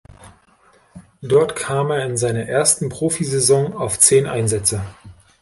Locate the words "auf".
3.75-3.99